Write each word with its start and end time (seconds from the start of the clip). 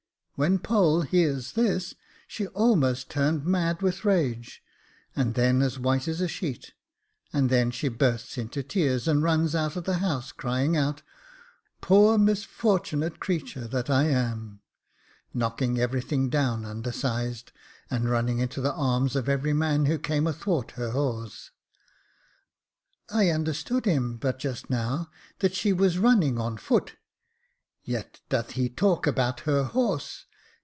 When 0.35 0.57
Poll 0.57 1.01
hears 1.01 1.51
this, 1.51 1.93
she 2.27 2.47
almost 2.47 3.11
turned 3.11 3.45
mad 3.45 3.83
with 3.83 4.03
rage, 4.03 4.63
and 5.15 5.35
then 5.35 5.61
as 5.61 5.77
white 5.77 6.07
as 6.07 6.19
a 6.19 6.27
sheet, 6.27 6.73
and 7.31 7.47
then 7.51 7.69
she 7.69 7.89
burst 7.89 8.39
into 8.39 8.63
tears, 8.63 9.07
and 9.07 9.21
runs 9.21 9.53
out 9.53 9.75
of 9.75 9.83
the 9.83 9.99
house, 9.99 10.31
crying 10.31 10.75
out, 10.75 11.03
* 11.43 11.79
Poor 11.81 12.17
misfortunate 12.17 13.19
creature 13.19 13.67
that 13.67 13.87
I 13.91 14.05
am!' 14.05 14.61
knocking 15.35 15.79
everything 15.79 16.27
down 16.27 16.65
undersized, 16.65 17.51
and 17.91 18.09
running 18.09 18.39
into 18.39 18.61
the 18.61 18.73
arms 18.73 19.15
of 19.15 19.29
every 19.29 19.53
man 19.53 19.85
who 19.85 19.99
came 19.99 20.25
athwart 20.25 20.71
her 20.71 20.89
hawse." 20.89 21.51
I 23.11 23.29
understood 23.29 23.85
him, 23.85 24.17
but 24.17 24.39
just 24.39 24.71
now, 24.71 25.11
that 25.37 25.53
she 25.53 25.71
was 25.71 25.99
running 25.99 26.39
on 26.39 26.57
foot; 26.57 26.95
yet 27.83 28.21
doth 28.29 28.51
he 28.53 28.69
talk 28.69 29.05
about 29.05 29.41
her 29.41 29.65
horse. 29.65 30.25